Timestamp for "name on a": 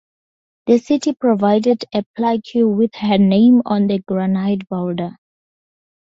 3.19-3.99